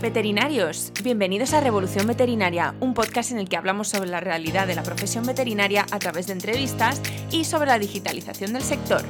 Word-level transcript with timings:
Veterinarios, 0.00 0.92
bienvenidos 1.02 1.54
a 1.54 1.60
Revolución 1.62 2.06
Veterinaria, 2.06 2.74
un 2.80 2.92
podcast 2.92 3.30
en 3.32 3.38
el 3.38 3.48
que 3.48 3.56
hablamos 3.56 3.88
sobre 3.88 4.10
la 4.10 4.20
realidad 4.20 4.66
de 4.66 4.74
la 4.74 4.82
profesión 4.82 5.24
veterinaria 5.24 5.86
a 5.90 5.98
través 5.98 6.26
de 6.26 6.34
entrevistas 6.34 7.00
y 7.30 7.44
sobre 7.44 7.68
la 7.68 7.78
digitalización 7.78 8.52
del 8.52 8.62
sector. 8.62 9.00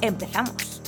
Empezamos. 0.00 0.80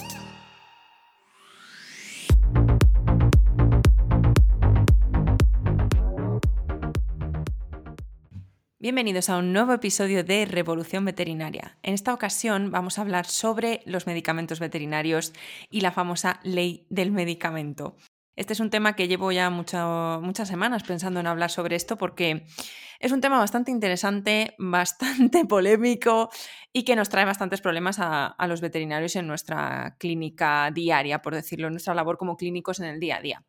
Bienvenidos 8.79 9.29
a 9.29 9.37
un 9.37 9.53
nuevo 9.53 9.75
episodio 9.75 10.25
de 10.25 10.46
Revolución 10.46 11.05
Veterinaria. 11.05 11.77
En 11.82 11.93
esta 11.93 12.14
ocasión 12.14 12.71
vamos 12.71 12.98
a 12.98 13.03
hablar 13.03 13.27
sobre 13.27 13.82
los 13.84 14.07
medicamentos 14.07 14.61
veterinarios 14.61 15.34
y 15.71 15.82
la 15.82 15.93
famosa 15.93 16.41
ley 16.43 16.87
del 16.89 17.12
medicamento. 17.12 17.95
Este 18.34 18.54
es 18.54 18.60
un 18.60 18.70
tema 18.70 18.94
que 18.96 19.08
llevo 19.08 19.30
ya 19.30 19.50
muchas 19.50 20.48
semanas 20.48 20.84
pensando 20.84 21.20
en 21.20 21.27
hablar 21.27 21.50
sobre 21.50 21.77
esto 21.77 21.98
porque 21.98 22.46
es 22.98 23.12
un 23.12 23.20
tema 23.20 23.38
bastante 23.38 23.70
interesante, 23.70 24.54
bastante 24.59 25.45
polémico 25.45 26.30
y 26.73 26.84
que 26.84 26.96
nos 26.96 27.10
trae 27.10 27.26
bastantes 27.26 27.60
problemas 27.60 27.98
a, 27.98 28.34
los 28.48 28.62
veterinarios 28.62 29.16
en 29.16 29.26
nuestra 29.26 29.96
clínica 29.98 30.70
diaria, 30.73 31.20
por 31.20 31.34
decirlo, 31.34 31.66
en 31.66 31.74
nuestra 31.74 31.95
labor 31.95 32.16
como 32.16 32.37
clínicos 32.37 32.80
en 32.80 32.87
el 32.87 33.00
día 33.00 33.16
a 33.16 33.20
día. 33.20 33.45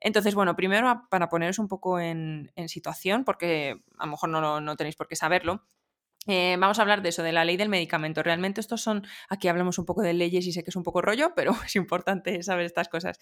Entonces, 0.00 0.34
bueno, 0.34 0.56
primero 0.56 1.06
para 1.08 1.28
poneros 1.28 1.58
un 1.58 1.68
poco 1.68 2.00
en, 2.00 2.50
situación, 2.66 3.24
porque 3.24 3.82
a 3.96 4.06
lo 4.06 4.10
mejor 4.10 4.28
no, 4.28 4.60
no 4.60 4.76
tenéis 4.76 4.96
por 4.96 5.06
qué 5.06 5.14
saberlo, 5.14 5.64
eh, 6.26 6.56
vamos 6.58 6.78
a 6.78 6.82
hablar 6.82 7.02
de 7.02 7.10
eso, 7.10 7.22
de 7.22 7.32
la 7.32 7.44
ley 7.44 7.56
del 7.56 7.68
medicamento. 7.68 8.22
Realmente 8.22 8.60
estos 8.60 8.80
son, 8.82 9.06
aquí 9.28 9.48
hablamos 9.48 9.78
un 9.78 9.84
poco 9.84 10.02
de 10.02 10.12
leyes 10.12 10.46
y 10.46 10.52
sé 10.52 10.62
que 10.62 10.70
es 10.70 10.76
un 10.76 10.82
poco 10.82 11.02
rollo, 11.02 11.32
pero 11.34 11.52
es 11.66 11.76
importante 11.76 12.42
saber 12.42 12.66
estas 12.66 12.88
cosas. 12.88 13.18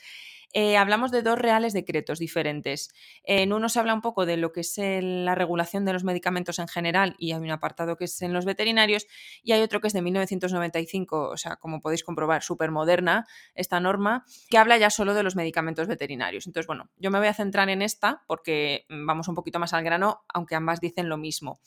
Eh, 0.52 0.76
hablamos 0.76 1.10
de 1.10 1.22
dos 1.22 1.38
reales 1.38 1.72
decretos 1.72 2.18
diferentes. 2.18 2.90
En 3.24 3.52
uno 3.52 3.68
se 3.68 3.80
habla 3.80 3.92
un 3.92 4.02
poco 4.02 4.24
de 4.24 4.36
lo 4.36 4.52
que 4.52 4.60
es 4.60 4.74
la 4.78 5.34
regulación 5.34 5.84
de 5.84 5.92
los 5.92 6.04
medicamentos 6.04 6.60
en 6.60 6.68
general 6.68 7.16
y 7.18 7.32
hay 7.32 7.40
un 7.40 7.50
apartado 7.50 7.96
que 7.96 8.04
es 8.04 8.22
en 8.22 8.32
los 8.32 8.44
veterinarios 8.44 9.06
y 9.42 9.52
hay 9.52 9.62
otro 9.62 9.80
que 9.80 9.88
es 9.88 9.92
de 9.92 10.02
1995, 10.02 11.30
o 11.30 11.36
sea, 11.36 11.56
como 11.56 11.80
podéis 11.80 12.04
comprobar, 12.04 12.42
súper 12.42 12.70
moderna 12.70 13.26
esta 13.54 13.80
norma, 13.80 14.24
que 14.48 14.58
habla 14.58 14.78
ya 14.78 14.90
solo 14.90 15.14
de 15.14 15.24
los 15.24 15.34
medicamentos 15.34 15.88
veterinarios. 15.88 16.46
Entonces, 16.46 16.68
bueno, 16.68 16.88
yo 16.98 17.10
me 17.10 17.18
voy 17.18 17.28
a 17.28 17.34
centrar 17.34 17.68
en 17.68 17.82
esta 17.82 18.22
porque 18.28 18.86
vamos 18.88 19.26
un 19.26 19.34
poquito 19.34 19.58
más 19.58 19.72
al 19.72 19.82
grano, 19.82 20.24
aunque 20.28 20.54
ambas 20.54 20.80
dicen 20.80 21.08
lo 21.08 21.16
mismo. 21.16 21.58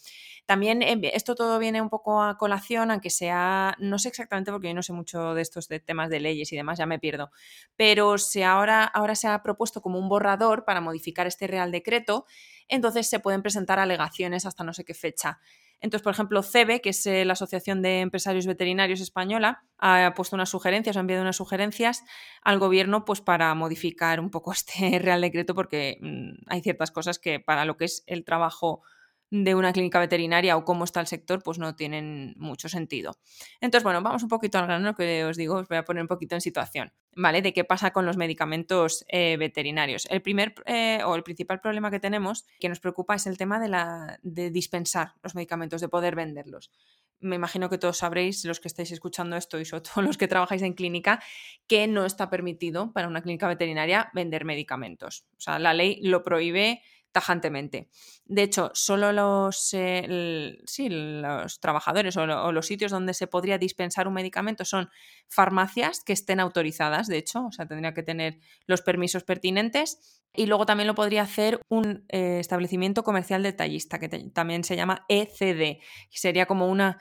También 0.46 0.82
eh, 0.82 0.98
esto 1.14 1.27
todo 1.36 1.60
viene 1.60 1.82
un 1.82 1.90
poco 1.90 2.22
a 2.22 2.38
colación, 2.38 2.92
aunque 2.92 3.10
sea, 3.10 3.76
no 3.80 4.00
sé 4.00 4.10
exactamente 4.10 4.52
porque 4.52 4.68
yo 4.68 4.74
no 4.74 4.84
sé 4.84 4.94
mucho 4.94 5.34
de 5.34 5.42
estos 5.42 5.68
temas 5.86 6.10
de 6.10 6.20
leyes 6.20 6.52
y 6.54 6.56
demás, 6.56 6.78
ya 6.78 6.86
me 6.86 7.00
pierdo, 7.00 7.32
pero 7.76 8.18
si 8.18 8.44
ahora, 8.44 8.84
ahora 8.84 9.16
se 9.16 9.28
ha 9.28 9.42
propuesto 9.44 9.82
como 9.82 10.00
un 10.00 10.10
borrador 10.10 10.66
para 10.66 10.82
modificar 10.82 11.28
este 11.28 11.48
Real 11.48 11.72
Decreto, 11.72 12.26
entonces 12.68 13.10
se 13.10 13.20
pueden 13.20 13.42
presentar 13.42 13.80
alegaciones 13.80 14.46
hasta 14.46 14.64
no 14.64 14.74
sé 14.74 14.84
qué 14.84 14.94
fecha. 14.94 15.40
Entonces, 15.80 16.04
por 16.04 16.14
ejemplo, 16.14 16.42
CEBE, 16.42 16.82
que 16.82 16.90
es 16.90 17.06
eh, 17.06 17.24
la 17.24 17.34
Asociación 17.34 17.82
de 17.84 18.02
Empresarios 18.02 18.48
Veterinarios 18.48 19.00
Española, 19.00 19.64
ha 19.78 20.12
puesto 20.16 20.36
unas 20.36 20.50
sugerencias, 20.50 20.98
ha 20.98 21.02
enviado 21.02 21.22
unas 21.22 21.36
sugerencias 21.36 22.04
al 22.42 22.58
gobierno 22.58 23.06
pues, 23.06 23.22
para 23.22 23.54
modificar 23.54 24.20
un 24.20 24.32
poco 24.32 24.52
este 24.54 24.98
Real 25.00 25.22
Decreto 25.22 25.54
porque 25.54 25.98
mm, 26.02 26.46
hay 26.48 26.62
ciertas 26.62 26.92
cosas 26.92 27.20
que 27.20 27.40
para 27.40 27.66
lo 27.66 27.78
que 27.78 27.86
es 27.86 28.04
el 28.08 28.26
trabajo 28.26 28.82
de 29.30 29.56
una 29.56 29.74
clínica 29.74 30.00
veterinaria 30.00 30.56
o 30.56 30.64
cómo 30.64 30.86
está 30.86 31.02
el 31.02 31.08
sector, 31.08 31.44
pues 31.44 31.60
no 31.60 31.76
tienen 31.76 32.34
mucho 32.38 32.70
sentido. 32.70 33.18
Entonces, 33.60 33.84
bueno, 33.84 34.02
vamos 34.02 34.24
un 34.24 34.30
poquito 34.30 34.58
al 34.58 34.68
grano 34.68 34.96
que 34.96 35.26
os 35.26 35.36
digo, 35.36 35.56
os 35.56 35.68
voy 35.68 35.78
a 35.78 35.84
poner 35.84 36.02
un 36.02 36.08
poquito 36.08 36.36
en 36.36 36.42
situación, 36.42 36.94
¿vale? 37.16 37.42
De 37.42 37.54
qué 37.54 37.64
pasa 37.66 37.92
con 37.92 38.06
los 38.06 38.16
medicamentos 38.16 39.06
eh, 39.10 39.36
veterinarios. 39.38 40.08
El 40.10 40.22
primer 40.22 40.56
eh, 40.66 41.02
o 41.06 41.16
el 41.16 41.24
principal 41.24 41.60
problema 41.60 41.92
que 41.92 42.00
tenemos 42.00 42.46
que 42.60 42.70
nos 42.70 42.80
preocupa 42.80 43.16
es 43.16 43.28
el 43.28 43.38
tema 43.38 43.60
de, 43.60 43.68
la, 43.68 44.20
de 44.24 44.50
dispensar 44.50 45.14
los 45.22 45.36
medicamentos, 45.36 45.82
de 45.82 45.90
poder 45.90 46.16
venderlos. 46.16 46.72
Me 47.20 47.36
imagino 47.36 47.70
que 47.70 47.80
todos 47.80 47.98
sabréis, 47.98 48.46
los 48.46 48.60
que 48.60 48.68
estáis 48.68 48.92
escuchando 48.92 49.36
esto 49.36 49.60
y 49.60 49.66
sobre 49.66 49.82
todo 49.82 50.02
los 50.04 50.18
que 50.18 50.28
trabajáis 50.28 50.62
en 50.62 50.74
clínica, 50.74 51.22
que 51.68 51.88
no 51.88 52.06
está 52.06 52.30
permitido 52.30 52.94
para 52.94 53.08
una 53.08 53.22
clínica 53.22 53.48
veterinaria 53.48 54.10
vender 54.14 54.46
medicamentos. 54.46 55.26
O 55.34 55.42
sea, 55.42 55.60
la 55.60 55.74
ley 55.74 56.00
lo 56.02 56.24
prohíbe 56.24 56.82
tajantemente. 57.18 57.90
De 58.26 58.44
hecho, 58.44 58.70
solo 58.76 59.12
los, 59.12 59.74
eh, 59.74 60.56
sí, 60.68 60.88
los 60.88 61.60
trabajadores 61.60 62.16
o, 62.16 62.52
los 62.52 62.68
sitios 62.68 62.92
donde 62.92 63.16
se 63.16 63.26
podría 63.26 63.58
dispensar 63.58 64.08
un 64.08 64.14
medicamento 64.14 64.66
son 64.66 64.92
farmacias 65.28 66.04
que 66.04 66.14
estén 66.14 66.40
autorizadas, 66.40 67.08
de 67.08 67.18
hecho, 67.18 67.48
o 67.48 67.52
sea, 67.52 67.66
tendría 67.66 67.96
que 67.96 68.04
tener 68.04 68.38
los 68.68 68.84
permisos 68.84 69.24
pertinentes. 69.24 70.22
Y 70.32 70.46
luego 70.46 70.68
también 70.68 70.86
lo 70.86 70.94
podría 70.94 71.24
hacer 71.24 71.60
un 71.70 72.06
eh, 72.10 72.38
establecimiento 72.40 73.04
comercial 73.04 73.42
detallista, 73.42 73.98
que 73.98 74.10
también 74.10 74.64
se 74.64 74.76
llama 74.76 75.04
ECD, 75.10 75.82
sería 76.12 76.46
como 76.46 76.68
una 76.68 77.00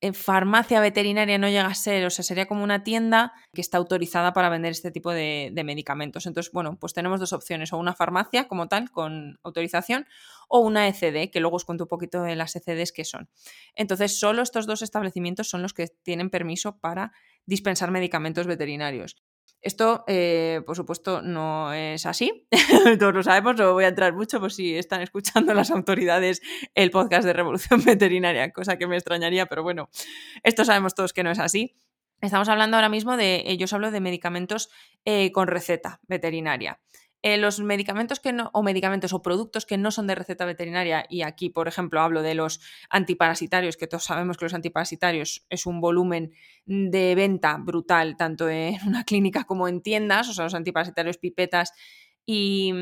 en 0.00 0.14
farmacia 0.14 0.80
veterinaria 0.80 1.38
no 1.38 1.48
llega 1.48 1.66
a 1.66 1.74
ser, 1.74 2.04
o 2.06 2.10
sea, 2.10 2.24
sería 2.24 2.46
como 2.46 2.64
una 2.64 2.82
tienda 2.82 3.32
que 3.52 3.60
está 3.60 3.78
autorizada 3.78 4.32
para 4.32 4.48
vender 4.48 4.72
este 4.72 4.90
tipo 4.90 5.12
de, 5.12 5.52
medicamentos. 5.64 6.26
Entonces, 6.26 6.52
bueno, 6.52 6.76
pues 6.78 6.92
tenemos 6.92 7.20
dos 7.20 7.32
opciones, 7.32 7.72
o 7.72 7.78
una 7.78 7.94
farmacia 7.94 8.48
como 8.48 8.68
tal, 8.68 8.90
con 8.90 9.38
autorización, 9.42 10.06
o 10.48 10.60
una 10.60 10.88
ECD, 10.88 11.30
que 11.30 11.40
luego 11.40 11.56
os 11.56 11.64
cuento 11.64 11.84
un 11.84 11.88
poquito 11.88 12.22
de 12.22 12.36
las 12.36 12.56
ECDs 12.56 12.92
que 12.92 13.04
son. 13.04 13.28
Entonces, 13.74 14.18
solo 14.18 14.42
estos 14.42 14.66
dos 14.66 14.82
establecimientos 14.82 15.48
son 15.48 15.62
los 15.62 15.72
que 15.72 15.88
tienen 16.02 16.30
permiso 16.30 16.78
para 16.78 17.12
dispensar 17.46 17.90
medicamentos 17.90 18.46
veterinarios. 18.46 19.16
Esto, 19.66 20.04
eh, 20.06 20.62
por 20.64 20.76
supuesto, 20.76 21.22
no 21.22 21.72
es 21.72 22.06
así. 22.06 22.46
Todos 23.00 23.12
lo 23.12 23.22
sabemos, 23.24 23.56
no 23.56 23.72
voy 23.72 23.82
a 23.82 23.88
entrar 23.88 24.14
mucho 24.14 24.38
por 24.38 24.52
si 24.52 24.76
están 24.76 25.02
escuchando 25.02 25.54
las 25.54 25.72
autoridades 25.72 26.40
el 26.76 26.92
podcast 26.92 27.26
de 27.26 27.32
Revolución 27.32 27.82
Veterinaria, 27.84 28.52
cosa 28.52 28.78
que 28.78 28.86
me 28.86 28.94
extrañaría, 28.94 29.46
pero 29.46 29.64
bueno, 29.64 29.88
esto 30.44 30.64
sabemos 30.64 30.94
todos 30.94 31.12
que 31.12 31.24
no 31.24 31.32
es 31.32 31.40
así. 31.40 31.74
Estamos 32.20 32.48
hablando 32.48 32.76
ahora 32.76 32.88
mismo 32.88 33.16
de, 33.16 33.42
eh, 33.44 33.56
yo 33.56 33.64
os 33.64 33.72
hablo 33.72 33.90
de 33.90 34.00
medicamentos 34.00 34.70
eh, 35.04 35.32
con 35.32 35.48
receta 35.48 35.98
veterinaria. 36.06 36.78
Eh, 37.26 37.38
los 37.38 37.58
medicamentos 37.58 38.20
que 38.20 38.32
no, 38.32 38.50
o 38.52 38.62
medicamentos 38.62 39.12
o 39.12 39.20
productos 39.20 39.66
que 39.66 39.76
no 39.78 39.90
son 39.90 40.06
de 40.06 40.14
receta 40.14 40.44
veterinaria, 40.44 41.06
y 41.10 41.22
aquí, 41.22 41.50
por 41.50 41.66
ejemplo, 41.66 42.00
hablo 42.00 42.22
de 42.22 42.36
los 42.36 42.60
antiparasitarios, 42.88 43.76
que 43.76 43.88
todos 43.88 44.04
sabemos 44.04 44.36
que 44.36 44.44
los 44.44 44.54
antiparasitarios 44.54 45.44
es 45.50 45.66
un 45.66 45.80
volumen 45.80 46.30
de 46.66 47.16
venta 47.16 47.56
brutal, 47.56 48.16
tanto 48.16 48.48
en 48.48 48.78
una 48.86 49.02
clínica 49.02 49.42
como 49.42 49.66
en 49.66 49.82
tiendas, 49.82 50.28
o 50.28 50.34
sea, 50.34 50.44
los 50.44 50.54
antiparasitarios 50.54 51.18
pipetas 51.18 51.72
y, 52.26 52.72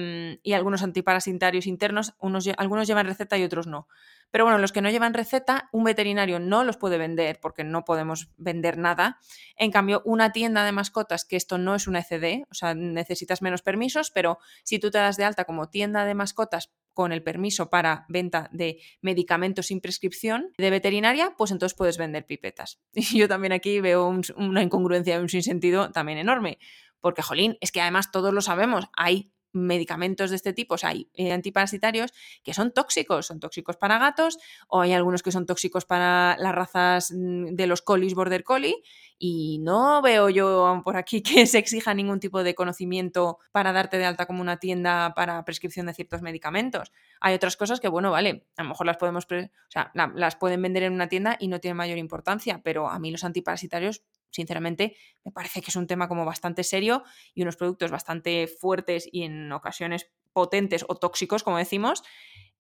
y 0.43 0.55
algunos 0.55 0.83
antiparasitarios 0.83 1.67
internos, 1.67 2.15
unos, 2.19 2.49
algunos 2.57 2.89
llevan 2.89 3.07
receta 3.07 3.37
y 3.39 3.45
otros 3.45 3.67
no. 3.67 3.87
Pero 4.35 4.47
bueno, 4.47 4.59
los 4.59 4.73
que 4.73 4.81
no 4.81 4.91
llevan 4.91 5.15
receta, 5.15 5.69
un 5.71 5.85
veterinario 5.85 6.41
no 6.41 6.65
los 6.65 6.77
puede 6.77 6.99
vender 6.99 7.39
porque 7.41 7.63
no 7.63 7.85
podemos 7.85 8.31
vender 8.37 8.79
nada. 8.79 9.21
En 9.57 9.71
cambio, 9.71 10.03
una 10.05 10.33
tienda 10.33 10.65
de 10.65 10.73
mascotas, 10.73 11.25
que 11.25 11.37
esto 11.37 11.57
no 11.57 11.77
es 11.77 11.87
una 11.87 12.01
ECD, 12.01 12.43
o 12.51 12.55
sea, 12.55 12.75
necesitas 12.75 13.43
menos 13.43 13.63
permisos, 13.63 14.11
pero 14.11 14.39
si 14.65 14.81
tú 14.81 14.91
te 14.91 14.99
das 14.99 15.17
de 15.17 15.25
alta 15.25 15.45
como 15.45 15.69
tienda 15.69 16.05
de 16.05 16.15
mascotas 16.15 16.73
con 16.95 17.13
el 17.13 17.23
permiso 17.23 17.71
para 17.71 18.07
venta 18.09 18.49
de 18.51 18.81
medicamentos 19.03 19.67
sin 19.67 19.81
prescripción 19.81 20.53
de 20.59 20.71
veterinaria, 20.71 21.35
pues 21.37 21.51
entonces 21.51 21.77
puedes 21.77 21.99
vender 21.99 22.27
pipetas. 22.27 22.81
Y 22.95 23.19
yo 23.19 23.29
también 23.29 23.53
aquí 23.53 23.81
veo 23.81 24.13
una 24.37 24.63
incongruencia 24.63 25.17
y 25.17 25.19
un 25.19 25.29
sinsentido 25.29 25.93
también 25.93 26.19
enorme. 26.19 26.59
Porque, 27.01 27.21
jolín, 27.21 27.59
es 27.61 27.71
que 27.71 27.83
además 27.83 28.11
todos 28.11 28.33
lo 28.33 28.41
sabemos, 28.41 28.87
hay 28.97 29.34
medicamentos 29.55 30.31
de 30.31 30.37
este 30.37 30.53
tipo, 30.53 30.75
o 30.75 30.79
sea, 30.79 30.91
hay 30.91 31.09
eh, 31.15 31.33
antiparasitarios 31.33 32.13
que 32.43 32.53
son 32.53 32.73
tóxicos, 32.73 33.27
son 33.27 33.41
tóxicos 33.41 33.77
para 33.77 33.99
gatos, 33.99 34.39
o 34.69 34.81
hay 34.81 34.93
algunos 34.93 35.23
que 35.23 35.33
son 35.33 35.47
tóxicos 35.47 35.85
para 35.85 36.37
las 36.39 36.55
razas 36.55 37.13
mm, 37.13 37.55
de 37.55 37.67
los 37.67 37.83
colis 37.83 38.15
border 38.15 38.45
collie, 38.45 38.83
y 39.19 39.59
no 39.61 40.03
veo 40.03 40.29
yo 40.29 40.83
por 40.85 40.97
aquí 40.97 41.23
que 41.23 41.47
se 41.47 41.59
exija 41.59 41.95
ningún 41.95 42.21
tipo 42.21 42.43
de 42.43 42.55
conocimiento 42.55 43.39
para 43.53 43.73
darte 43.73 43.97
de 43.99 44.05
alta 44.05 44.27
como 44.27 44.41
una 44.41 44.59
tienda 44.59 45.15
para 45.15 45.45
prescripción 45.45 45.87
de 45.87 45.95
ciertos 45.95 46.23
medicamentos. 46.23 46.93
Hay 47.21 47.35
otras 47.35 47.57
cosas 47.57 47.81
que, 47.81 47.89
bueno, 47.89 48.11
vale, 48.11 48.47
a 48.57 48.63
lo 48.63 48.71
mejor 48.71 48.87
las 48.87 48.97
podemos, 48.97 49.25
o 49.25 49.71
sea, 49.71 49.93
las 49.95 50.37
pueden 50.37 50.61
vender 50.63 50.83
en 50.83 50.93
una 50.93 51.09
tienda 51.09 51.37
y 51.39 51.49
no 51.49 51.61
tienen 51.61 51.77
mayor 51.77 51.99
importancia, 51.99 52.61
pero 52.63 52.89
a 52.89 52.99
mí 52.99 53.11
los 53.11 53.25
antiparasitarios 53.25 54.03
sinceramente, 54.35 54.97
me 55.25 55.33
parece 55.33 55.63
que 55.63 55.71
es 55.71 55.77
un 55.77 55.87
tema 55.87 56.09
como 56.09 56.25
bastante 56.25 56.65
serio 56.65 57.05
y 57.35 57.43
unos 57.43 57.57
productos 57.57 57.91
bastante 57.91 58.49
fuertes 58.49 59.09
y 59.11 59.23
en 59.23 59.53
ocasiones 59.53 60.11
potentes 60.33 60.85
o 60.89 60.97
tóxicos, 60.97 61.43
como 61.45 61.59
decimos, 61.59 62.03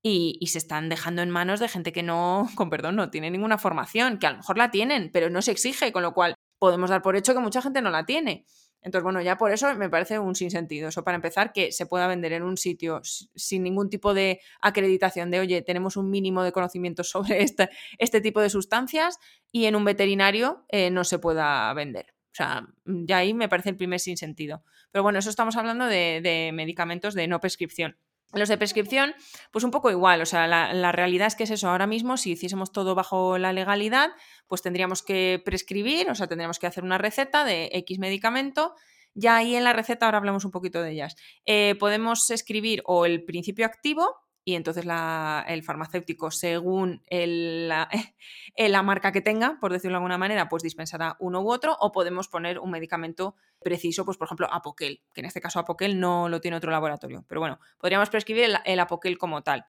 y, 0.01 0.39
y, 0.41 0.49
se 0.49 0.59
están 0.59 0.89
dejando 0.89 1.23
en 1.23 1.31
manos 1.31 1.61
de 1.61 1.69
gente 1.69 1.93
que 1.93 2.03
no, 2.03 2.47
con 2.57 2.71
perdón, 2.71 2.97
no 2.97 3.11
tiene 3.11 3.31
ninguna 3.31 3.59
formación, 3.59 4.19
que 4.19 4.27
a 4.27 4.31
lo 4.31 4.37
mejor 4.39 4.59
la 4.59 4.71
tienen, 4.71 5.11
pero 5.13 5.31
no 5.31 5.43
se 5.43 5.51
exige, 5.51 5.93
con 5.93 6.03
lo 6.03 6.15
cual 6.15 6.35
podemos 6.59 6.91
dar 6.91 7.03
por 7.03 7.17
hecho 7.17 7.35
que 7.35 7.41
mucha 7.41 7.63
gente 7.63 7.83
no 7.83 7.91
la 7.91 8.07
tiene. 8.07 8.45
Entonces, 8.85 9.03
bueno, 9.03 9.23
ya 9.23 9.39
por 9.39 9.51
eso 9.51 9.75
me 9.77 9.89
parece 9.89 10.19
un 10.19 10.35
sinsentido. 10.35 10.89
Eso 10.89 11.03
para 11.03 11.17
empezar, 11.17 11.53
que 11.53 11.73
se 11.73 11.87
pueda 11.87 12.07
vender 12.07 12.33
en 12.35 12.43
un 12.43 12.59
sitio 12.59 13.01
sin 13.03 13.63
ningún 13.63 13.89
tipo 13.89 14.13
de 14.13 14.41
acreditación 14.61 15.31
de, 15.31 15.41
oye, 15.41 15.63
tenemos 15.63 15.97
un 15.97 16.11
mínimo 16.11 16.43
de 16.43 16.53
conocimiento 16.53 17.03
sobre 17.05 17.43
este, 17.43 17.71
este 17.99 18.21
tipo 18.21 18.41
de 18.41 18.51
sustancias 18.51 19.19
y 19.51 19.65
en 19.65 19.75
un 19.75 19.85
veterinario 19.85 20.67
eh, 20.69 20.91
no 20.91 21.05
se 21.05 21.19
pueda 21.19 21.73
vender. 21.73 22.15
O 22.33 22.37
sea, 22.37 22.69
ya 22.85 23.19
ahí 23.19 23.33
me 23.33 23.49
parece 23.49 23.71
el 23.71 23.77
primer 23.77 24.01
sinsentido. 24.01 24.65
Pero 24.91 25.03
bueno, 25.03 25.19
eso 25.19 25.31
estamos 25.31 25.57
hablando 25.57 25.87
de 25.87 26.51
medicamentos 26.53 27.15
de 27.15 27.27
no 27.27 27.41
prescripción. 27.41 27.97
Los 28.33 28.49
de 28.49 28.59
prescripción, 28.59 29.15
pues 29.53 29.65
un 29.65 29.71
poco 29.71 29.91
igual, 29.91 30.21
o 30.21 30.27
sea, 30.27 30.49
la, 30.49 30.93
realidad 30.93 31.29
es 31.29 31.37
que 31.37 31.45
es 31.45 31.51
eso, 31.51 31.69
ahora 31.69 31.87
mismo 31.87 32.17
si 32.17 32.33
hiciésemos 32.33 32.73
todo 32.73 32.97
bajo 32.97 33.39
la 33.39 33.53
legalidad, 33.53 34.11
pues 34.49 34.61
tendríamos 34.61 35.03
que 35.03 35.41
prescribir, 35.45 36.11
o 36.11 36.17
sea, 36.17 36.27
tendríamos 36.27 36.59
que 36.59 36.67
hacer 36.67 36.83
una 36.83 36.99
receta 36.99 37.45
de 37.45 37.71
X 37.73 38.01
medicamento, 38.01 38.75
ya 39.15 39.37
ahí 39.37 39.55
en 39.55 39.63
la 39.63 39.73
receta, 39.73 40.07
ahora 40.07 40.19
hablamos 40.19 40.45
un 40.45 40.51
poquito 40.51 40.83
de 40.83 40.91
ellas, 40.91 41.15
eh, 41.47 41.77
podemos 41.79 42.29
escribir 42.31 42.83
o 42.87 43.07
el 43.07 43.25
principio 43.25 43.67
activo, 43.67 44.17
y 44.45 44.55
entonces 44.57 44.85
el 44.85 45.63
farmacéutico, 45.63 46.31
según 46.31 47.03
la, 47.11 47.89
la, 48.57 48.83
marca 48.83 49.13
que 49.13 49.23
tenga, 49.23 49.59
por 49.61 49.73
decirlo 49.73 49.95
de 49.95 49.99
alguna 49.99 50.19
manera, 50.19 50.49
pues 50.49 50.63
dispensará 50.63 51.17
uno 51.19 51.41
u 51.41 51.51
otro, 51.51 51.77
o 51.81 51.93
podemos 51.93 52.29
poner 52.29 52.59
un 52.59 52.71
medicamento 52.71 53.37
preciso, 53.63 54.05
pues 54.05 54.19
por 54.19 54.27
ejemplo, 54.27 54.47
Apoquel, 54.53 55.03
que 55.15 55.23
en 55.23 55.27
este 55.27 55.41
caso 55.41 55.59
Apoquel 55.59 55.99
no 55.99 56.29
lo 56.29 56.41
tiene 56.41 56.59
otro 56.59 56.71
laboratorio, 56.71 57.25
pero 57.27 57.41
bueno, 57.41 57.59
podríamos 57.79 58.11
prescribir 58.11 58.45
el, 58.45 58.57
el 58.65 58.81
Apoquel 58.81 59.17
como 59.17 59.43
tal. 59.43 59.67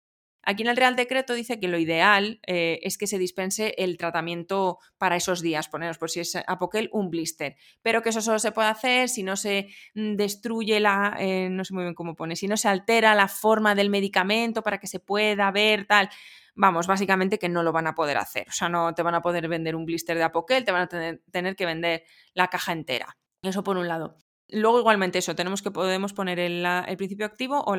Aquí 0.43 0.63
en 0.63 0.69
el 0.69 0.77
Real 0.77 0.95
Decreto 0.95 1.33
dice 1.33 1.59
que 1.59 1.67
lo 1.67 1.77
ideal 1.77 2.39
eh, 2.47 2.79
es 2.81 2.97
que 2.97 3.05
se 3.05 3.19
dispense 3.19 3.75
el 3.77 3.97
tratamiento 3.97 4.79
para 4.97 5.15
esos 5.15 5.41
días, 5.41 5.69
poneros 5.69 5.99
por 5.99 6.09
si 6.09 6.21
es 6.21 6.35
Apoquel 6.47 6.89
un 6.91 7.11
blister, 7.11 7.55
pero 7.83 8.01
que 8.01 8.09
eso 8.09 8.21
solo 8.21 8.39
se 8.39 8.51
puede 8.51 8.69
hacer 8.69 9.09
si 9.09 9.21
no 9.21 9.35
se 9.35 9.69
mm, 9.93 10.15
destruye 10.15 10.79
la, 10.79 11.15
eh, 11.19 11.49
no 11.51 11.63
sé 11.63 11.73
muy 11.73 11.83
bien 11.83 11.93
cómo 11.93 12.15
pone, 12.15 12.35
si 12.35 12.47
no 12.47 12.57
se 12.57 12.69
altera 12.69 13.13
la 13.13 13.27
forma 13.27 13.75
del 13.75 13.91
medicamento 13.91 14.63
para 14.63 14.79
que 14.79 14.87
se 14.87 14.99
pueda 14.99 15.51
ver 15.51 15.85
tal. 15.85 16.09
Vamos, 16.55 16.87
básicamente 16.87 17.39
que 17.39 17.47
no 17.47 17.63
lo 17.63 17.71
van 17.71 17.87
a 17.87 17.95
poder 17.95 18.17
hacer, 18.17 18.49
o 18.49 18.51
sea, 18.51 18.67
no 18.67 18.93
te 18.93 19.03
van 19.03 19.15
a 19.15 19.21
poder 19.21 19.47
vender 19.47 19.75
un 19.75 19.85
blister 19.85 20.17
de 20.17 20.23
Apoquel, 20.23 20.65
te 20.65 20.71
van 20.71 20.81
a 20.81 20.87
tener, 20.87 21.55
que 21.55 21.65
vender 21.65 22.03
la 22.33 22.49
caja 22.49 22.73
entera. 22.73 23.17
Eso 23.41 23.63
por 23.63 23.77
un 23.77 23.87
lado. 23.87 24.17
Luego 24.49 24.79
igualmente 24.79 25.19
eso, 25.19 25.33
tenemos 25.33 25.61
que 25.61 25.71
podemos 25.71 26.13
poner 26.13 26.39
el, 26.39 26.65
principio 26.97 27.25
activo 27.25 27.63
o, 27.65 27.75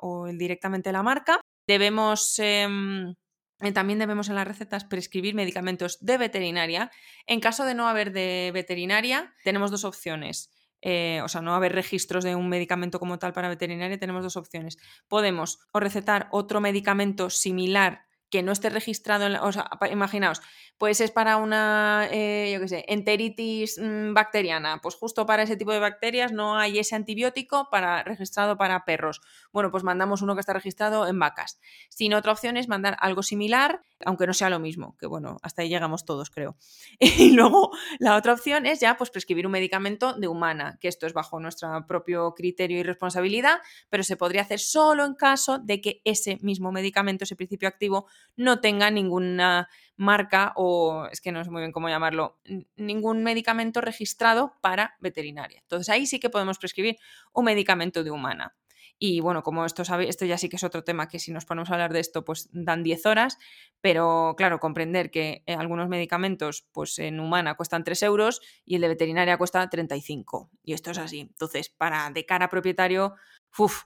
o 0.00 0.26
directamente 0.26 0.90
la 0.90 1.04
marca 1.04 1.40
Debemos, 1.68 2.38
em, 2.38 3.14
eh, 3.60 3.72
también 3.72 3.98
debemos 3.98 4.30
en 4.30 4.36
las 4.36 4.48
recetas 4.48 4.86
prescribir 4.86 5.34
medicamentos 5.34 5.98
de 6.00 6.16
veterinaria. 6.16 6.90
En 7.26 7.40
caso 7.40 7.66
de 7.66 7.74
no 7.74 7.88
haber 7.88 8.10
de 8.12 8.50
veterinaria, 8.54 9.34
tenemos 9.44 9.70
dos 9.70 9.84
opciones. 9.84 10.50
Eh, 10.80 11.20
o 11.22 11.28
sea, 11.28 11.42
no 11.42 11.54
haber 11.54 11.74
registros 11.74 12.24
de 12.24 12.36
un 12.36 12.48
medicamento 12.48 12.98
como 12.98 13.18
tal 13.18 13.34
para 13.34 13.50
veterinaria, 13.50 13.98
tenemos 13.98 14.22
dos 14.22 14.38
opciones. 14.38 14.78
Podemos 15.08 15.58
o 15.72 15.78
recetar 15.78 16.28
otro 16.30 16.62
medicamento 16.62 17.28
similar 17.28 18.06
que 18.30 18.42
no 18.42 18.52
esté 18.52 18.70
registrado, 18.70 19.26
en 19.26 19.52
sea, 19.52 19.68
imaginaos, 19.90 20.40
pues 20.78 21.00
es 21.00 21.10
para 21.10 21.36
una, 21.36 22.08
eh, 22.12 22.50
yo 22.54 22.60
qué 22.60 22.68
sé, 22.68 22.84
enteritis 22.88 23.78
mm, 23.78 24.14
bacteriana, 24.14 24.80
pues 24.80 24.94
justo 24.94 25.26
para 25.26 25.42
ese 25.42 25.56
tipo 25.56 25.72
de 25.72 25.80
bacterias 25.80 26.32
no 26.32 26.56
hay 26.56 26.78
ese 26.78 26.94
antibiótico 26.94 27.68
para, 27.70 28.04
registrado 28.04 28.56
para 28.56 28.84
perros. 28.84 29.20
Bueno, 29.52 29.72
pues 29.72 29.82
mandamos 29.82 30.22
uno 30.22 30.34
que 30.34 30.40
está 30.40 30.52
registrado 30.52 31.08
en 31.08 31.18
vacas. 31.18 31.60
Sin 31.88 32.14
otra 32.14 32.32
opción 32.32 32.56
es 32.56 32.68
mandar 32.68 32.96
algo 33.00 33.24
similar, 33.24 33.82
aunque 34.04 34.28
no 34.28 34.32
sea 34.32 34.50
lo 34.50 34.60
mismo, 34.60 34.96
que 34.98 35.08
bueno, 35.08 35.38
hasta 35.42 35.62
ahí 35.62 35.68
llegamos 35.68 36.04
todos, 36.04 36.30
creo. 36.30 36.56
Y 37.18 37.32
luego 37.32 37.72
la 37.98 38.16
otra 38.16 38.32
opción 38.32 38.64
es 38.64 38.78
ya 38.78 38.96
pues 38.96 39.10
prescribir 39.10 39.46
un 39.46 39.52
medicamento 39.52 40.14
de 40.14 40.28
humana, 40.28 40.78
que 40.80 40.86
esto 40.86 41.06
es 41.06 41.12
bajo 41.12 41.40
nuestro 41.40 41.68
propio 41.86 42.34
criterio 42.34 42.78
y 42.78 42.82
responsabilidad, 42.84 43.58
pero 43.90 44.04
se 44.04 44.16
podría 44.16 44.42
hacer 44.42 44.60
solo 44.60 45.04
en 45.04 45.14
caso 45.14 45.58
de 45.58 45.80
que 45.80 46.00
ese 46.04 46.38
mismo 46.40 46.70
medicamento, 46.70 47.24
ese 47.24 47.34
principio 47.34 47.68
activo, 47.68 48.06
no 48.36 48.60
tenga 48.60 48.90
ninguna 48.92 49.68
marca 49.98 50.52
o 50.54 51.06
es 51.10 51.20
que 51.20 51.32
no 51.32 51.44
sé 51.44 51.50
muy 51.50 51.60
bien 51.60 51.72
cómo 51.72 51.88
llamarlo, 51.88 52.38
ningún 52.76 53.22
medicamento 53.24 53.80
registrado 53.80 54.54
para 54.62 54.96
veterinaria. 55.00 55.58
Entonces 55.60 55.88
ahí 55.90 56.06
sí 56.06 56.20
que 56.20 56.30
podemos 56.30 56.58
prescribir 56.58 56.96
un 57.32 57.44
medicamento 57.44 58.04
de 58.04 58.10
humana. 58.10 58.56
Y 59.00 59.20
bueno, 59.20 59.42
como 59.42 59.64
esto, 59.64 59.84
sabe, 59.84 60.08
esto 60.08 60.24
ya 60.24 60.38
sí 60.38 60.48
que 60.48 60.56
es 60.56 60.64
otro 60.64 60.82
tema 60.82 61.08
que 61.08 61.18
si 61.18 61.30
nos 61.32 61.44
ponemos 61.44 61.70
a 61.70 61.74
hablar 61.74 61.92
de 61.92 62.00
esto, 62.00 62.24
pues 62.24 62.48
dan 62.52 62.82
10 62.82 63.06
horas, 63.06 63.38
pero 63.80 64.34
claro, 64.36 64.58
comprender 64.58 65.10
que 65.10 65.44
eh, 65.46 65.54
algunos 65.54 65.88
medicamentos 65.88 66.66
pues 66.72 66.98
en 66.98 67.20
humana 67.20 67.54
cuestan 67.54 67.84
3 67.84 68.02
euros 68.04 68.40
y 68.64 68.76
el 68.76 68.80
de 68.80 68.88
veterinaria 68.88 69.38
cuesta 69.38 69.68
35. 69.68 70.50
Y 70.64 70.72
esto 70.72 70.90
es 70.90 70.98
así. 70.98 71.20
Entonces, 71.20 71.68
para 71.70 72.10
de 72.10 72.24
cara 72.26 72.46
a 72.46 72.48
propietario, 72.50 73.14
uff, 73.56 73.84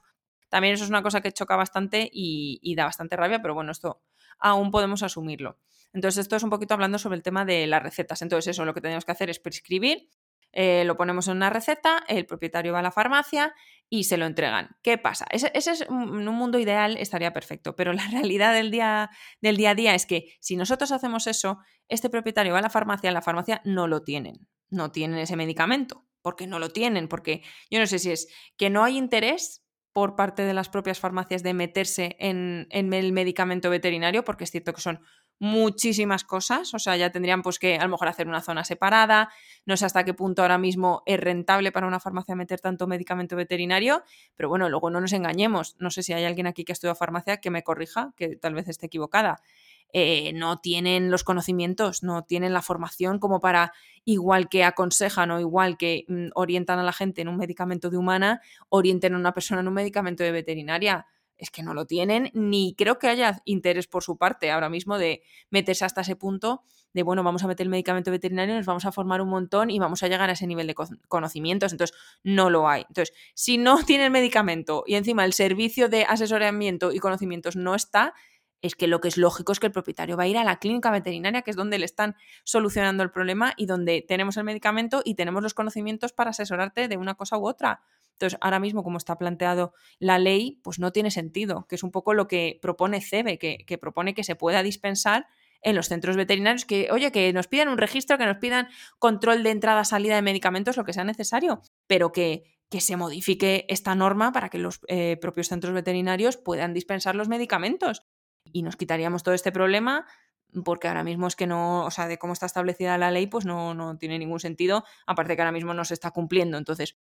también 0.49 0.75
eso 0.75 0.83
es 0.83 0.89
una 0.89 1.03
cosa 1.03 1.21
que 1.21 1.31
choca 1.31 1.55
bastante 1.55 2.09
y 2.11 2.75
da 2.75 2.85
bastante 2.85 3.15
rabia, 3.15 3.41
pero 3.41 3.53
bueno, 3.53 3.71
esto 3.71 4.01
aún 4.39 4.71
podemos 4.71 5.03
asumirlo. 5.03 5.59
Entonces, 5.93 6.23
esto 6.23 6.35
es 6.35 6.43
un 6.43 6.49
poquito 6.49 6.73
hablando 6.73 6.97
sobre 6.97 7.17
el 7.17 7.23
tema 7.23 7.45
de 7.45 7.67
las 7.67 7.83
recetas. 7.83 8.21
Entonces, 8.21 8.51
eso 8.51 8.65
lo 8.65 8.73
que 8.73 8.81
tenemos 8.81 9.05
que 9.05 9.11
hacer 9.11 9.29
es 9.29 9.39
prescribir, 9.39 10.09
eh, 10.53 10.83
lo 10.85 10.95
ponemos 10.95 11.27
en 11.27 11.37
una 11.37 11.49
receta, 11.49 12.03
el 12.07 12.27
propietario 12.27 12.73
va 12.73 12.79
a 12.79 12.83
la 12.83 12.91
farmacia 12.91 13.53
y 13.89 14.03
se 14.03 14.17
lo 14.17 14.25
entregan. 14.25 14.75
¿Qué 14.83 14.99
pasa? 14.99 15.25
Ese, 15.31 15.51
es, 15.53 15.81
en 15.81 16.27
un 16.27 16.35
mundo 16.35 16.59
ideal 16.59 16.95
estaría 16.97 17.33
perfecto, 17.33 17.75
pero 17.75 17.91
la 17.91 18.07
realidad 18.11 18.53
del 18.53 18.69
día, 18.69 19.09
del 19.41 19.57
día 19.57 19.71
a 19.71 19.75
día 19.75 19.95
es 19.95 20.05
que 20.05 20.35
si 20.39 20.55
nosotros 20.55 20.91
hacemos 20.91 21.25
eso, 21.25 21.59
este 21.89 22.09
propietario 22.09 22.53
va 22.53 22.59
a 22.59 22.61
la 22.63 22.69
farmacia, 22.69 23.11
la 23.11 23.23
farmacia 23.23 23.61
no 23.65 23.87
lo 23.87 24.03
tienen, 24.03 24.47
no 24.69 24.91
tienen 24.91 25.17
ese 25.19 25.35
medicamento, 25.35 26.05
porque 26.21 26.45
no 26.45 26.59
lo 26.59 26.69
tienen, 26.69 27.07
porque 27.07 27.41
yo 27.71 27.79
no 27.79 27.87
sé 27.87 27.97
si 27.97 28.11
es 28.11 28.27
que 28.55 28.69
no 28.69 28.83
hay 28.83 28.97
interés 28.97 29.62
por 29.93 30.15
parte 30.15 30.41
de 30.41 30.55
las 30.55 30.69
propias 30.69 30.99
farmacias 30.99 31.43
de 31.43 31.53
meterse 31.53 32.15
en, 32.19 32.67
el 32.71 33.11
medicamento 33.13 33.69
veterinario, 33.69 34.23
porque 34.23 34.43
es 34.43 34.51
cierto 34.51 34.73
que 34.73 34.81
son 34.81 34.99
muchísimas 35.39 36.23
cosas, 36.23 36.73
o 36.73 36.79
sea, 36.79 36.97
ya 36.97 37.11
tendrían 37.11 37.43
pues 37.43 37.59
que 37.59 37.75
a 37.77 37.83
lo 37.83 37.89
mejor 37.89 38.07
hacer 38.07 38.27
una 38.27 38.41
zona 38.41 38.63
separada, 38.63 39.29
no 39.65 39.77
sé 39.77 39.85
hasta 39.85 40.03
qué 40.03 40.13
punto 40.13 40.41
ahora 40.41 40.57
mismo 40.57 41.03
es 41.05 41.19
rentable 41.19 41.71
para 41.71 41.85
una 41.85 41.99
farmacia 41.99 42.35
meter 42.35 42.59
tanto 42.59 42.87
medicamento 42.87 43.35
veterinario, 43.35 44.03
pero 44.35 44.49
bueno, 44.49 44.67
luego 44.67 44.89
no 44.89 44.99
nos 44.99 45.13
engañemos, 45.13 45.75
no 45.79 45.91
sé 45.91 46.01
si 46.01 46.13
hay 46.13 46.25
alguien 46.25 46.47
aquí 46.47 46.63
que 46.63 46.71
ha 46.71 46.73
estudiado 46.73 46.95
farmacia 46.95 47.37
que 47.37 47.51
me 47.51 47.63
corrija, 47.63 48.13
que 48.15 48.35
tal 48.35 48.55
vez 48.55 48.67
esté 48.67 48.87
equivocada. 48.87 49.41
Eh, 49.95 50.33
no 50.33 50.59
tienen 50.59 51.11
los 51.11 51.23
conocimientos, 51.23 52.01
no 52.01 52.23
tienen 52.23 52.51
la 52.51 52.63
formación 52.63 53.19
como 53.19 53.39
para, 53.39 53.73
igual 54.05 54.49
que 54.49 54.63
aconsejan 54.63 55.29
o 55.29 55.39
igual 55.39 55.77
que 55.77 56.05
mm, 56.07 56.29
orientan 56.33 56.79
a 56.79 56.83
la 56.83 56.93
gente 56.93 57.21
en 57.21 57.27
un 57.27 57.37
medicamento 57.37 57.91
de 57.91 57.97
humana, 57.97 58.41
orienten 58.69 59.13
a 59.13 59.17
una 59.17 59.33
persona 59.35 59.61
en 59.61 59.67
un 59.67 59.75
medicamento 59.75 60.23
de 60.23 60.31
veterinaria. 60.31 61.05
Es 61.37 61.51
que 61.51 61.61
no 61.61 61.75
lo 61.75 61.85
tienen, 61.85 62.31
ni 62.33 62.73
creo 62.75 62.97
que 62.97 63.07
haya 63.07 63.41
interés 63.45 63.87
por 63.87 64.03
su 64.03 64.17
parte 64.17 64.49
ahora 64.49 64.69
mismo 64.69 64.97
de 64.97 65.21
meterse 65.51 65.85
hasta 65.85 66.01
ese 66.01 66.15
punto 66.15 66.63
de, 66.93 67.03
bueno, 67.03 67.23
vamos 67.23 67.43
a 67.43 67.47
meter 67.47 67.65
el 67.65 67.69
medicamento 67.69 68.11
veterinario, 68.11 68.55
nos 68.55 68.65
vamos 68.65 68.85
a 68.85 68.91
formar 68.91 69.21
un 69.21 69.29
montón 69.29 69.69
y 69.69 69.79
vamos 69.79 70.03
a 70.03 70.07
llegar 70.07 70.29
a 70.29 70.33
ese 70.33 70.47
nivel 70.47 70.67
de 70.67 70.75
conocimientos. 71.07 71.71
Entonces, 71.71 71.95
no 72.23 72.49
lo 72.49 72.69
hay. 72.69 72.85
Entonces, 72.87 73.15
si 73.33 73.57
no 73.57 73.77
tiene 73.85 74.05
el 74.05 74.11
medicamento 74.11 74.83
y 74.87 74.95
encima 74.95 75.25
el 75.25 75.33
servicio 75.33 75.89
de 75.89 76.03
asesoramiento 76.03 76.91
y 76.91 76.99
conocimientos 76.99 77.55
no 77.55 77.75
está, 77.75 78.13
es 78.63 78.75
que 78.75 78.87
lo 78.87 79.01
que 79.01 79.09
es 79.09 79.17
lógico 79.17 79.51
es 79.51 79.59
que 79.59 79.67
el 79.67 79.73
propietario 79.73 80.17
va 80.17 80.23
a 80.23 80.27
ir 80.27 80.37
a 80.37 80.43
la 80.45 80.57
clínica 80.57 80.89
veterinaria, 80.89 81.41
que 81.41 81.51
es 81.51 81.57
donde 81.57 81.77
le 81.77 81.85
están 81.85 82.15
solucionando 82.45 83.03
el 83.03 83.11
problema 83.11 83.53
y 83.57 83.65
donde 83.65 84.01
tenemos 84.01 84.37
el 84.37 84.45
medicamento 84.45 85.01
y 85.03 85.15
tenemos 85.15 85.43
los 85.43 85.53
conocimientos 85.53 86.13
para 86.13 86.29
asesorarte 86.29 86.87
de 86.87 86.97
una 86.97 87.15
cosa 87.15 87.37
u 87.37 87.45
otra. 87.45 87.81
Entonces, 88.13 88.39
ahora 88.41 88.59
mismo, 88.59 88.81
como 88.81 88.97
está 88.97 89.17
planteado 89.17 89.73
la 89.99 90.17
ley, 90.17 90.61
pues 90.63 90.79
no 90.79 90.93
tiene 90.93 91.11
sentido, 91.11 91.67
que 91.67 91.75
es 91.75 91.83
un 91.83 91.91
poco 91.91 92.13
lo 92.13 92.27
que 92.27 92.57
propone 92.61 93.01
CEBE, 93.01 93.37
que, 93.37 93.77
propone 93.77 94.13
que 94.13 94.23
se 94.23 94.35
pueda 94.35 94.63
dispensar 94.63 95.27
en 95.61 95.75
los 95.75 95.89
centros 95.89 96.15
veterinarios, 96.15 96.63
que, 96.63 96.87
oye, 96.91 97.11
que 97.11 97.33
nos 97.33 97.47
pidan 97.47 97.67
un 97.67 97.77
registro, 97.77 98.17
que 98.17 98.25
nos 98.25 98.37
pidan 98.37 98.69
control 98.97 99.43
de 99.43 99.51
entrada-salida 99.51 100.15
de 100.15 100.21
medicamentos, 100.21 100.77
lo 100.77 100.85
que 100.85 100.93
sea 100.93 101.03
necesario, 101.03 101.61
pero 101.85 102.13
que, 102.13 102.43
que 102.69 102.79
se 102.79 102.95
modifique 102.95 103.65
esta 103.67 103.93
norma 103.93 104.31
para 104.31 104.47
que 104.47 104.57
los 104.57 104.79
eh, 104.87 105.17
propios 105.19 105.49
centros 105.49 105.73
veterinarios 105.73 106.37
puedan 106.37 106.73
dispensar 106.73 107.15
los 107.15 107.27
medicamentos 107.27 108.05
y 108.51 108.63
nos 108.63 108.75
quitaríamos 108.75 109.23
todo 109.23 109.33
este 109.33 109.51
problema 109.51 110.05
porque 110.63 110.87
ahora 110.87 111.03
mismo 111.03 111.27
es 111.27 111.35
que 111.35 111.47
no, 111.47 111.85
o 111.85 111.91
sea, 111.91 112.07
de 112.07 112.17
cómo 112.17 112.33
está 112.33 112.45
establecida 112.45 112.97
la 112.97 113.11
ley, 113.11 113.27
pues 113.27 113.45
no, 113.45 113.73
no 113.73 113.97
tiene 113.97 114.19
ningún 114.19 114.39
sentido, 114.39 114.83
aparte 115.07 115.35
que 115.35 115.41
ahora 115.41 115.51
mismo 115.51 115.73
no 115.73 115.85
se 115.85 115.95
está 115.95 116.11
cumpliendo, 116.11 116.57
entonces 116.57 116.97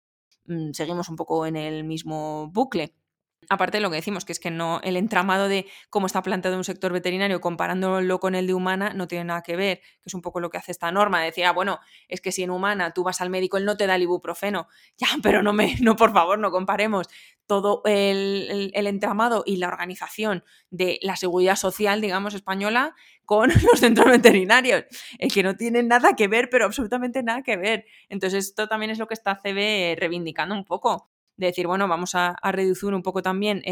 mm, 0.47 0.73
seguimos 0.73 1.09
un 1.09 1.17
poco 1.17 1.45
en 1.47 1.57
el 1.57 1.85
mismo 1.85 2.51
bucle. 2.53 2.95
Aparte 3.49 3.79
de 3.79 3.83
lo 3.83 3.91
que 3.91 3.97
decimos, 3.97 4.25
que 4.25 4.33
es 4.33 4.39
que 4.39 4.51
no, 4.51 4.81
el 4.85 4.97
entramado 4.97 5.49
de 5.49 5.67
cómo 5.91 6.07
está 6.07 6.23
planteado 6.23 6.57
un 6.57 6.65
sector 6.65 6.93
veterinario 6.93 7.41
comparándolo 7.41 8.21
con 8.21 8.35
el 8.35 8.47
de 8.47 8.55
humana 8.55 8.93
no 8.95 9.09
tiene 9.09 9.25
nada 9.25 9.43
que 9.43 9.57
ver, 9.57 9.81
que 9.81 10.07
es 10.07 10.15
un 10.15 10.23
poco 10.23 10.39
lo 10.41 10.49
que 10.49 10.59
hace 10.59 10.71
esta 10.71 10.93
norma, 10.93 11.19
de 11.19 11.27
decir, 11.27 11.45
ah, 11.45 11.53
bueno, 11.53 11.81
es 12.09 12.21
que 12.21 12.31
si 12.31 12.45
en 12.45 12.51
humana 12.51 12.93
tú 12.93 13.03
vas 13.03 13.21
al 13.21 13.31
médico, 13.31 13.57
él 13.57 13.65
no 13.65 13.77
te 13.77 13.87
da 13.87 13.97
el 13.97 14.03
ibuprofeno. 14.03 14.69
Ya, 14.99 15.09
pero 15.23 15.43
no 15.43 15.53
me, 15.53 15.75
no, 15.81 15.97
por 15.97 16.13
favor, 16.13 16.39
no 16.39 16.53
comparemos 16.53 17.09
todo 17.47 17.83
el, 17.87 18.71
el 18.73 18.87
entramado 18.87 19.43
y 19.45 19.57
la 19.57 19.67
organización 19.67 20.45
de 20.71 20.99
la 21.03 21.17
seguridad 21.17 21.57
social, 21.57 22.01
digamos, 22.01 22.35
española 22.35 22.95
con 23.25 23.51
los 23.71 23.81
centros 23.81 24.09
veterinarios, 24.09 24.85
el 25.19 25.33
que 25.33 25.43
no 25.43 25.57
tiene 25.57 25.83
nada 25.83 26.15
que 26.15 26.29
ver, 26.29 26.51
pero 26.51 26.67
absolutamente 26.67 27.23
nada 27.23 27.43
que 27.43 27.57
ver. 27.57 27.87
Entonces, 28.09 28.47
esto 28.47 28.69
también 28.69 28.91
es 28.91 28.99
lo 28.99 29.09
que 29.09 29.15
está 29.15 29.35
CB 29.35 29.99
reivindicando 29.99 30.55
un 30.55 30.65
poco 30.65 31.12
de 31.37 31.47
decir, 31.47 31.67
bueno, 31.67 31.89
vamos 31.89 32.15
a, 32.15 32.37
reducir 32.43 32.95
un 32.95 33.03
poco 33.03 33.23
también 33.23 33.63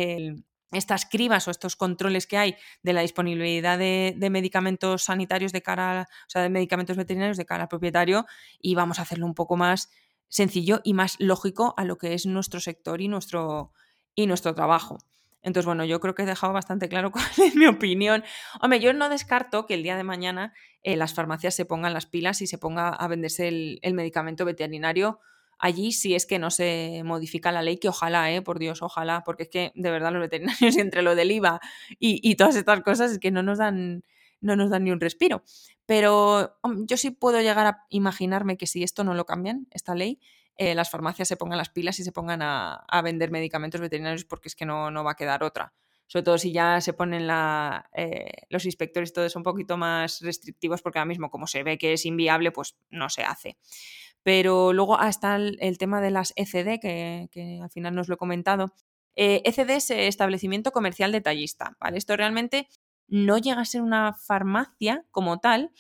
estas 0.73 1.07
cribas 1.07 1.49
o 1.49 1.51
estos 1.51 1.77
controles 1.77 2.27
que 2.27 2.37
hay 2.37 2.57
de 2.83 2.93
la 2.93 3.01
disponibilidad 3.01 3.79
de, 3.79 4.15
medicamentos 4.31 5.05
sanitarios 5.05 5.53
de 5.53 5.63
cara, 5.63 6.07
o 6.27 6.31
sea, 6.31 6.43
de 6.43 6.51
medicamentos 6.51 6.97
veterinarios 6.97 7.37
de 7.37 7.47
cara 7.47 7.65
al 7.65 7.69
propietario 7.69 8.27
y 8.61 8.75
vamos 8.75 8.99
a 8.99 9.03
hacerlo 9.03 9.27
un 9.27 9.35
poco 9.35 9.57
más 9.57 9.91
sencillo 10.29 10.81
y 10.85 10.95
más 10.95 11.17
lógico 11.19 11.75
a 11.77 11.85
lo 11.85 11.99
que 11.99 12.15
es 12.15 12.27
nuestro 12.27 12.61
sector 12.61 13.01
y 13.01 13.09
nuestro, 13.09 13.73
y 14.15 14.27
nuestro 14.27 14.55
trabajo. 14.55 14.99
Entonces, 15.43 15.67
bueno, 15.67 15.85
yo 15.85 16.01
creo 16.01 16.15
que 16.15 16.23
he 16.23 16.27
dejado 16.27 16.53
bastante 16.53 16.89
claro 16.89 17.11
cuál 17.13 17.25
es 17.39 17.57
mi 17.57 17.67
opinión. 17.67 18.23
Hombre, 18.61 18.79
yo 18.79 18.93
no 18.93 19.09
descarto 19.09 19.67
que 19.67 19.75
el 19.75 19.83
día 19.83 19.97
de 19.97 20.05
mañana 20.05 20.53
eh, 20.83 20.97
las 20.97 21.15
farmacias 21.15 21.55
se 21.55 21.65
pongan 21.65 21.95
las 21.95 22.07
pilas 22.07 22.43
y 22.43 22.47
se 22.47 22.59
ponga 22.59 22.91
a 22.91 23.09
venderse 23.09 23.49
el 23.49 23.95
medicamento 23.95 24.45
veterinario 24.45 25.19
allí 25.61 25.93
si 25.93 26.15
es 26.15 26.27
que 26.27 26.39
no 26.39 26.51
se 26.51 27.03
modifica 27.05 27.53
la 27.53 27.63
ley, 27.63 27.77
que 27.77 27.89
ojalá, 27.89 28.33
¿eh? 28.33 28.43
por 28.43 28.59
Dios, 28.59 28.83
ojalá, 28.83 29.23
porque 29.25 29.45
es 29.45 29.49
que 29.51 29.73
de 29.75 29.91
verdad 29.91 30.13
los 30.13 30.21
veterinarios 30.21 30.77
entre 30.79 31.03
lo 31.03 31.15
del 31.15 31.31
IVA 31.31 31.61
y, 31.99 32.35
todas 32.35 32.57
estas 32.57 32.81
cosas 32.83 33.13
es 33.13 33.19
que 33.19 33.31
no 33.31 33.43
nos 33.43 33.59
dan 33.59 34.03
no 34.41 34.57
nos 34.57 34.71
dan 34.71 34.85
ni 34.85 34.91
un 34.91 35.01
respiro. 35.01 35.45
Pero 35.85 36.59
yo 36.87 36.97
sí 36.97 37.11
puedo 37.11 37.41
llegar 37.43 37.67
a 37.67 37.85
imaginarme 37.91 38.57
que 38.57 38.67
si 38.67 38.83
esto 38.83 39.05
no 39.05 39.13
lo 39.13 39.27
cambian, 39.27 39.67
esta 39.71 39.95
ley, 39.95 40.19
eh, 40.57 40.75
las 40.75 40.89
farmacias 40.89 41.29
se 41.29 41.37
pongan 41.37 41.59
las 41.59 41.69
pilas 41.69 41.99
y 42.01 42.05
se 42.05 42.13
pongan 42.13 42.41
a, 42.43 43.03
vender 43.05 43.31
medicamentos 43.31 43.83
veterinarios 43.83 44.25
porque 44.25 44.49
es 44.49 44.57
que 44.57 44.65
no, 44.65 44.91
no, 44.91 45.05
va 45.05 45.13
a 45.13 45.17
quedar 45.17 45.43
otra. 45.43 45.75
Sobre 46.07 46.23
todo 46.23 46.39
si 46.39 46.53
ya 46.53 46.81
se 46.81 46.95
ponen 46.95 47.27
la, 47.27 47.91
eh, 47.95 48.47
los 48.49 48.65
inspectores 48.65 49.13
todo 49.13 49.27
eso 49.27 49.39
un 49.39 49.43
poquito 49.43 49.77
más 49.77 50.23
restrictivos 50.23 50.81
porque 50.81 50.99
ahora 50.99 51.07
mismo 51.07 51.31
como 51.31 51.47
se 51.47 51.63
ve 51.63 51.77
que 51.77 51.93
es 51.93 52.07
inviable, 52.07 52.51
pues 52.51 52.77
no 52.89 53.11
se 53.11 53.23
hace. 53.23 53.59
Pero 54.23 54.73
luego 54.73 54.99
hasta 54.99 55.37
el, 55.37 55.79
tema 55.79 56.01
de 56.01 56.11
las 56.11 56.33
ECD, 56.37 56.79
que, 56.81 57.61
al 57.63 57.71
final 57.71 57.95
nos 57.95 58.09
lo 58.09 58.15
he 58.15 58.19
comentado. 58.19 58.75
ECD 59.15 59.71
eh, 59.71 59.73
e 59.73 59.77
es 59.77 59.91
establecimiento 59.91 60.73
comercial 60.73 61.13
detallista, 61.13 61.77
¿vale? 61.81 61.99
Esto 61.99 62.17
realmente 62.17 62.69
no 63.09 63.39
llega 63.39 63.61
a 63.61 63.65
ser 63.65 63.83
una 63.83 64.15
farmacia 64.15 65.05
como 65.11 65.41
tal, 65.41 65.73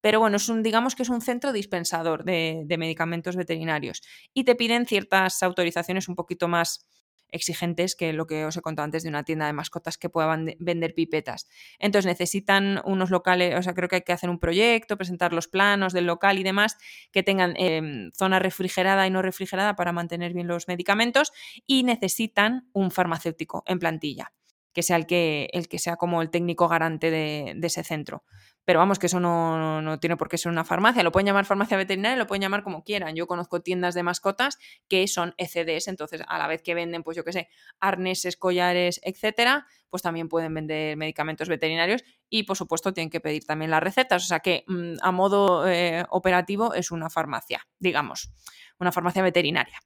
pero 0.00 0.20
bueno, 0.20 0.36
es 0.36 0.48
un, 0.48 0.62
digamos 0.62 0.94
que 0.94 1.02
es 1.02 1.08
un 1.08 1.20
centro 1.20 1.52
dispensador 1.52 2.24
de 2.24 2.76
medicamentos 2.78 3.36
veterinarios 3.36 4.02
y 4.32 4.44
te 4.44 4.54
piden 4.54 4.86
ciertas 4.86 5.42
autorizaciones 5.42 6.08
un 6.08 6.14
poquito 6.14 6.48
más 6.48 6.86
exigentes 7.30 7.94
que 7.94 8.12
lo 8.12 8.26
que 8.26 8.44
os 8.44 8.56
he 8.56 8.60
contado 8.60 8.84
antes 8.84 9.02
de 9.02 9.08
una 9.08 9.24
tienda 9.24 9.46
de 9.46 9.52
mascotas 9.52 9.98
que 9.98 10.08
puedan 10.08 10.54
vender 10.58 10.94
pipetas. 10.94 11.48
Entonces 11.78 12.06
necesitan 12.06 12.80
unos 12.84 13.10
locales, 13.10 13.58
o 13.58 13.62
sea, 13.62 13.74
creo 13.74 13.88
que 13.88 13.96
hay 13.96 14.02
que 14.02 14.12
hacer 14.12 14.30
un 14.30 14.38
proyecto, 14.38 14.96
presentar 14.96 15.32
los 15.32 15.48
planos 15.48 15.92
del 15.92 16.06
local 16.06 16.38
y 16.38 16.42
demás, 16.42 16.76
que 17.12 17.22
tengan 17.22 17.54
em, 17.56 18.10
zona 18.12 18.38
refrigerada 18.38 19.06
y 19.06 19.10
no 19.10 19.22
refrigerada 19.22 19.76
para 19.76 19.92
mantener 19.92 20.32
bien 20.32 20.46
los 20.46 20.68
medicamentos 20.68 21.32
y 21.66 21.82
necesitan 21.84 22.68
un 22.72 22.90
farmacéutico 22.90 23.62
en 23.66 23.78
plantilla 23.78 24.32
que 24.78 24.84
sea 24.84 24.96
el 24.96 25.06
que, 25.06 25.48
el 25.52 25.66
que 25.66 25.80
sea 25.80 25.96
como 25.96 26.22
el 26.22 26.30
técnico 26.30 26.68
garante 26.68 27.10
de, 27.10 27.58
ese 27.62 27.82
centro. 27.82 28.22
Pero 28.68 28.80
vamos, 28.80 28.98
que 28.98 29.06
eso 29.06 29.18
no, 29.18 29.98
tiene 29.98 30.18
por 30.18 30.28
qué 30.28 30.36
ser 30.36 30.52
una 30.52 30.62
farmacia. 30.62 31.02
Lo 31.02 31.10
pueden 31.10 31.24
llamar 31.24 31.46
farmacia 31.46 31.78
veterinaria, 31.78 32.18
lo 32.18 32.26
pueden 32.26 32.42
llamar 32.42 32.62
como 32.62 32.84
quieran. 32.84 33.16
Yo 33.16 33.26
conozco 33.26 33.62
tiendas 33.62 33.94
de 33.94 34.02
mascotas 34.02 34.58
que 34.88 35.08
son 35.08 35.34
ECDs, 35.38 35.88
entonces 35.88 36.20
a 36.28 36.36
la 36.36 36.46
vez 36.46 36.60
que 36.60 36.74
venden, 36.74 37.02
pues 37.02 37.16
yo 37.16 37.24
qué 37.24 37.32
sé, 37.32 37.48
arneses, 37.80 38.36
collares, 38.36 39.00
etcétera, 39.04 39.66
pues 39.88 40.02
también 40.02 40.28
pueden 40.28 40.52
vender 40.52 40.98
medicamentos 40.98 41.48
veterinarios 41.48 42.04
y 42.28 42.42
por 42.42 42.58
supuesto 42.58 42.92
tienen 42.92 43.08
que 43.08 43.20
pedir 43.20 43.46
también 43.46 43.70
las 43.70 43.82
recetas. 43.82 44.22
O 44.22 44.26
sea 44.26 44.40
que 44.40 44.64
mm, 44.66 44.96
a 45.00 45.12
modo 45.12 45.66
eh, 45.66 46.04
operativo 46.10 46.74
es 46.74 46.90
una 46.90 47.08
farmacia, 47.08 47.66
digamos, 47.78 48.34
una 48.78 48.92
farmacia 48.92 49.22
veterinaria. 49.22 49.78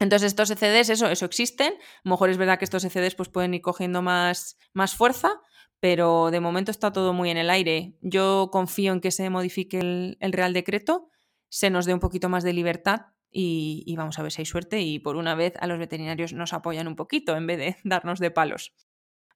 Entonces 0.00 0.26
estos 0.26 0.50
ECDs, 0.50 0.90
eso, 0.90 1.08
eso 1.08 1.26
existen. 1.26 1.74
A 1.74 2.00
lo 2.02 2.10
mejor 2.10 2.30
es 2.30 2.38
verdad 2.38 2.58
que 2.58 2.64
estos 2.64 2.82
ECDs 2.82 3.14
pues, 3.14 3.28
pueden 3.28 3.54
ir 3.54 3.62
cogiendo 3.62 4.02
más, 4.02 4.58
más 4.72 4.96
fuerza, 4.96 5.40
pero 5.80 6.30
de 6.30 6.40
momento 6.40 6.70
está 6.70 6.92
todo 6.92 7.12
muy 7.12 7.30
en 7.30 7.36
el 7.36 7.50
aire. 7.50 7.96
Yo 8.00 8.50
confío 8.52 8.92
en 8.92 9.00
que 9.00 9.10
se 9.10 9.28
modifique 9.30 9.78
el, 9.78 10.32
Real 10.32 10.52
Decreto, 10.52 11.10
se 11.48 11.70
nos 11.70 11.86
dé 11.86 11.94
un 11.94 12.00
poquito 12.00 12.28
más 12.28 12.44
de 12.44 12.52
libertad 12.52 13.06
y, 13.30 13.82
y, 13.86 13.96
vamos 13.96 14.18
a 14.18 14.22
ver 14.22 14.32
si 14.32 14.42
hay 14.42 14.46
suerte 14.46 14.80
y 14.80 14.98
por 14.98 15.16
una 15.16 15.34
vez 15.34 15.54
a 15.60 15.66
los 15.66 15.78
veterinarios 15.78 16.32
nos 16.32 16.52
apoyan 16.52 16.88
un 16.88 16.96
poquito 16.96 17.36
en 17.36 17.46
vez 17.46 17.58
de 17.58 17.76
darnos 17.84 18.18
de 18.18 18.30
palos. 18.30 18.72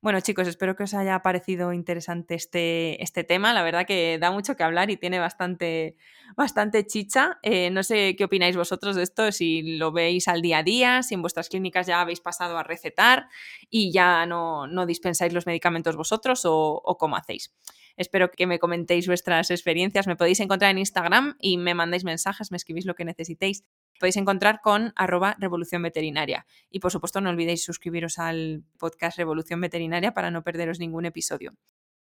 Bueno, 0.03 0.21
chicos, 0.23 0.49
espero 0.49 0.77
que 0.77 0.85
os 0.85 0.95
haya 0.95 1.21
parecido 1.21 1.75
interesante 1.75 2.35
este, 2.35 3.03
este 3.03 3.23
tema. 3.23 3.53
La 3.53 3.63
verdad 3.63 3.87
que 3.87 4.19
da 4.19 4.31
mucho 4.31 4.57
que 4.57 4.63
hablar 4.63 4.89
y 4.91 4.97
tiene 4.97 5.19
bastante, 5.19 5.97
bastante 6.37 6.87
chicha. 6.87 7.39
Eh, 7.43 7.69
no 7.71 7.83
sé 7.83 8.17
qué 8.17 8.25
opináis 8.25 8.57
vosotros 8.57 8.97
de 8.97 9.03
esto, 9.03 9.31
si 9.31 9.77
lo 9.77 9.93
veis 9.93 10.27
al 10.27 10.41
día 10.41 10.59
a 10.59 10.63
día, 10.63 11.03
si 11.03 11.15
en 11.15 11.21
vuestras 11.21 11.51
clínicas 11.51 11.87
ya 11.87 12.01
habéis 12.01 12.21
pasado 12.21 12.57
a 12.57 12.63
recetar 12.63 13.29
y 13.69 13.93
ya 13.93 14.25
no, 14.25 14.67
no 14.67 14.87
dispensáis 14.87 15.35
los 15.35 15.47
medicamentos 15.47 15.97
vosotros 15.97 16.47
o, 16.47 16.81
o 16.83 16.97
cómo 16.97 17.17
hacéis. 17.17 17.55
Espero 18.01 18.31
que 18.31 18.47
me 18.47 18.59
comentéis 18.59 19.07
vuestras 19.07 19.51
experiencias. 19.51 20.07
Me 20.07 20.17
podéis 20.17 20.41
encontrar 20.41 20.71
en 20.71 20.79
Instagram 20.79 21.37
y 21.39 21.59
me 21.59 21.75
mandáis 21.75 22.03
mensajes, 22.03 22.51
me 22.51 22.57
escribís 22.57 22.87
lo 22.87 22.95
que 22.95 23.05
necesitéis 23.05 23.63
podéis 24.01 24.17
encontrar 24.17 24.63
con 24.63 24.95
arroba 24.97 25.37
revolución 25.39 25.83
veterinaria. 25.83 26.47
Y 26.71 26.81
por 26.81 26.91
supuesto 26.91 27.21
no 27.21 27.29
olvidéis 27.29 27.63
suscribiros 27.63 28.19
al 28.19 28.65
podcast 28.79 29.19
Revolución 29.19 29.61
Veterinaria 29.61 30.15
para 30.15 30.31
no 30.31 30.43
perderos 30.43 30.81
ningún 30.81 31.05
episodio. 31.05 31.53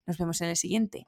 Nos 0.05 0.19
vemos 0.19 0.43
en 0.43 0.51
el 0.51 0.57
siguiente. 0.57 1.07